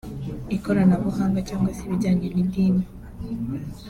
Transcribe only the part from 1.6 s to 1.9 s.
se